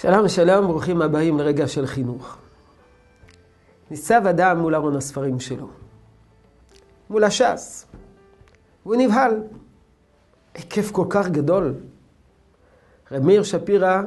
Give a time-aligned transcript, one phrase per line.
[0.00, 2.36] שלום שלום, ברוכים הבאים לרגע של חינוך.
[3.90, 5.68] ניצב אדם מול ארון הספרים שלו,
[7.10, 7.86] מול הש"ס,
[8.86, 9.42] והוא נבהל.
[10.54, 11.74] היקף כל כך גדול.
[13.12, 14.02] רב מאיר שפירא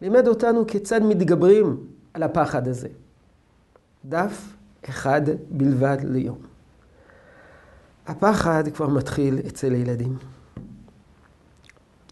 [0.00, 2.88] לימד אותנו כיצד מתגברים על הפחד הזה.
[4.04, 4.54] דף
[4.88, 6.38] אחד בלבד ליום.
[8.06, 10.16] הפחד כבר מתחיל אצל הילדים.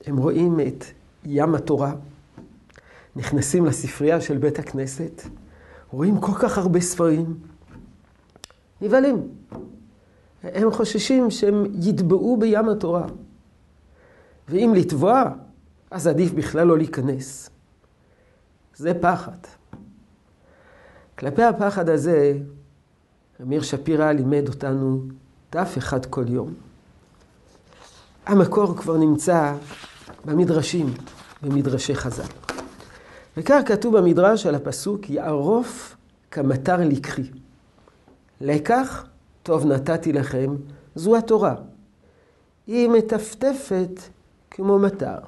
[0.06, 0.84] הם רואים את
[1.24, 1.92] ים התורה,
[3.16, 5.22] נכנסים לספרייה של בית הכנסת,
[5.90, 7.34] רואים כל כך הרבה ספרים,
[8.80, 9.28] נבהלים.
[10.42, 13.06] הם חוששים שהם יטבעו בים התורה.
[14.48, 15.24] ואם לטבוע,
[15.90, 17.50] אז עדיף בכלל לא להיכנס.
[18.76, 19.38] זה פחד.
[21.18, 22.38] כלפי הפחד הזה,
[23.42, 25.02] אמיר שפירא לימד אותנו
[25.52, 26.54] דף אחד כל יום.
[28.26, 29.54] המקור כבר נמצא
[30.24, 30.94] במדרשים,
[31.42, 32.59] במדרשי חז"ל.
[33.40, 35.96] וכך כתוב במדרש על הפסוק, יערוף
[36.30, 37.30] כמטר לקחי.
[38.40, 39.06] לקח,
[39.42, 40.56] טוב נתתי לכם,
[40.94, 41.54] זו התורה.
[42.66, 44.00] היא מטפטפת
[44.50, 45.18] כמו מטר.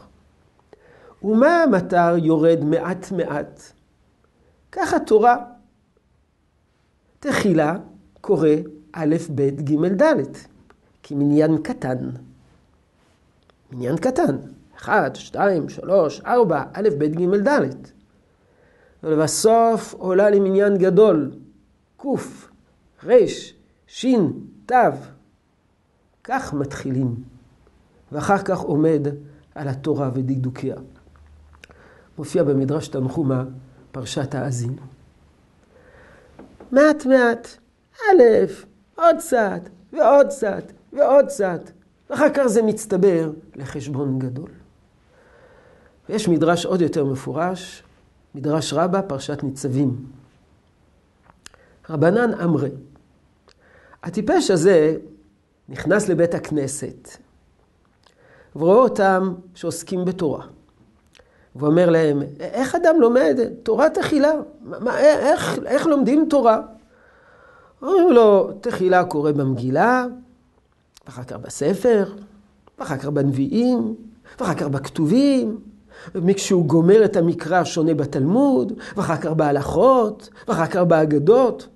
[1.22, 3.62] ומה המטר יורד מעט מעט?
[4.72, 5.36] כך התורה.
[7.20, 7.76] תחילה
[8.20, 8.48] קורא
[8.92, 10.22] א', ב', ג', ד',
[11.02, 12.10] כמניין קטן.
[13.72, 14.36] מניין קטן.
[14.76, 18.01] אחד, שתיים, שלוש, ארבע, א', ב', ג', ד'.
[19.02, 21.30] ולבסוף עולה למניין גדול,
[21.96, 22.06] ק',
[23.06, 23.12] ר',
[23.86, 24.06] ש',
[24.66, 24.72] ת'.
[26.24, 27.14] כך מתחילים.
[28.12, 29.06] ואחר כך עומד
[29.54, 30.76] על התורה ודקדוקיה.
[32.18, 33.44] מופיע במדרש תנחומה,
[33.92, 34.82] פרשת האזינו.
[36.72, 37.48] מעט מעט,
[37.96, 38.22] א',
[38.94, 39.60] עוד קצת,
[39.92, 41.70] ועוד קצת, ועוד קצת,
[42.10, 44.50] ואחר כך זה מצטבר לחשבון גדול.
[46.08, 47.82] ויש מדרש עוד יותר מפורש,
[48.34, 50.06] מדרש רבה, פרשת ניצבים.
[51.90, 52.70] רבנן אמרי,
[54.02, 54.96] הטיפש הזה
[55.68, 57.08] נכנס לבית הכנסת,
[58.56, 60.46] ורואה אותם שעוסקים בתורה.
[61.56, 64.32] ואומר להם, איך אדם לומד תורת תחילה?
[64.62, 66.60] מה, איך, איך לומדים תורה?
[67.82, 70.06] אומרים לו, תחילה קורא במגילה,
[71.06, 72.14] ואחר כך בספר,
[72.78, 73.94] ואחר כך בנביאים,
[74.40, 75.60] ואחר כך בכתובים,
[76.14, 81.68] וכשהוא גומר את המקרא שונה בתלמוד, ואחר כך בהלכות, ואחר כך באגדות.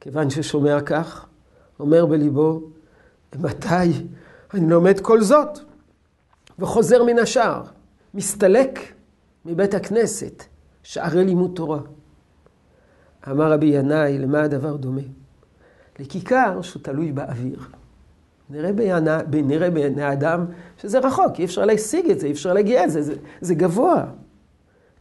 [0.00, 1.26] כיוון ששומע כך,
[1.80, 2.60] אומר בליבו,
[3.38, 3.92] מתי
[4.54, 5.58] אני לומד כל זאת?
[6.58, 7.62] וחוזר מן השער,
[8.14, 8.78] מסתלק
[9.44, 10.44] מבית הכנסת,
[10.82, 11.80] שערי לימוד תורה.
[13.30, 15.00] אמר רבי ינאי, למה הדבר דומה?
[15.98, 17.60] לכיכר שהוא תלוי באוויר.
[18.50, 20.46] נראה, בעיני, נראה בעיני האדם
[20.76, 24.04] שזה רחוק, אי אפשר להשיג את זה, אי אפשר להגיע לזה, זה, זה גבוה.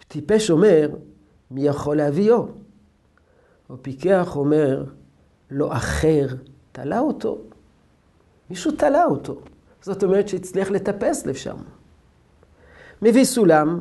[0.08, 0.90] טיפש אומר,
[1.52, 2.48] מי יכול להביאו?
[3.70, 4.84] או פיקח אומר,
[5.52, 6.28] לא אחר
[6.72, 7.38] תלה אותו.
[8.50, 9.42] מישהו תלה אותו.
[9.82, 11.56] זאת אומרת שהצליח לטפס לשם.
[13.02, 13.80] מביא סולם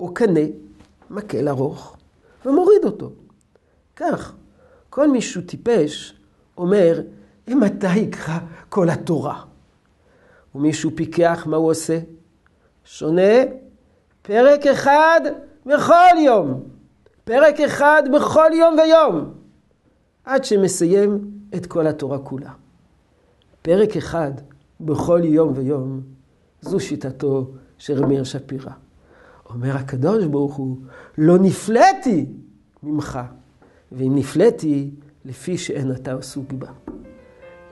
[0.00, 0.40] או קנה,
[1.10, 1.96] מקל ארוך,
[2.46, 3.10] ומוריד אותו.
[3.96, 4.34] כך,
[4.90, 6.14] כל מישהו טיפש
[6.58, 7.00] אומר,
[7.48, 8.38] מתי יקרא
[8.68, 9.42] כל התורה?
[10.54, 11.98] ומישהו פיקח, מה הוא עושה?
[12.84, 13.32] שונה,
[14.22, 15.20] פרק אחד
[15.66, 16.62] בכל יום.
[17.24, 19.34] פרק אחד בכל יום ויום.
[20.24, 22.50] עד שמסיים את כל התורה כולה.
[23.62, 24.32] פרק אחד
[24.80, 26.00] בכל יום ויום,
[26.60, 28.70] זו שיטתו של רמיר שפירא.
[29.50, 30.76] אומר הקדוש ברוך הוא,
[31.18, 32.26] לא נפלאתי
[32.82, 33.18] ממך,
[33.92, 34.90] ואם נפלאתי,
[35.24, 36.68] לפי שאין אתה עסוק בה.